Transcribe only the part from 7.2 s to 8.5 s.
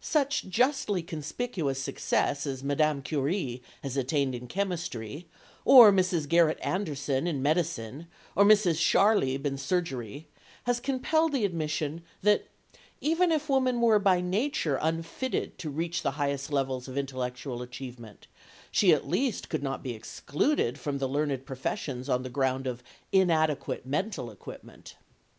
in medicine, or